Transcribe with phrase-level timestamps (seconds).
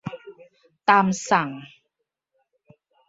[0.89, 1.49] ตามสั่ง